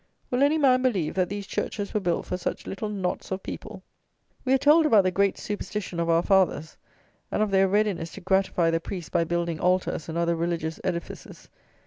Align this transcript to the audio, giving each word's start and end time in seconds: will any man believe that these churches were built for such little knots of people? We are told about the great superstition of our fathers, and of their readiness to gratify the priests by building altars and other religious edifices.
will 0.31 0.41
any 0.41 0.57
man 0.57 0.81
believe 0.81 1.13
that 1.13 1.29
these 1.29 1.45
churches 1.45 1.93
were 1.93 1.99
built 1.99 2.25
for 2.25 2.35
such 2.35 2.65
little 2.65 2.89
knots 2.89 3.29
of 3.29 3.43
people? 3.43 3.83
We 4.43 4.51
are 4.51 4.57
told 4.57 4.87
about 4.87 5.03
the 5.03 5.11
great 5.11 5.37
superstition 5.37 5.99
of 5.99 6.09
our 6.09 6.23
fathers, 6.23 6.75
and 7.31 7.43
of 7.43 7.51
their 7.51 7.67
readiness 7.67 8.11
to 8.13 8.21
gratify 8.21 8.71
the 8.71 8.79
priests 8.79 9.11
by 9.11 9.25
building 9.25 9.59
altars 9.59 10.09
and 10.09 10.17
other 10.17 10.35
religious 10.35 10.79
edifices. 10.83 11.49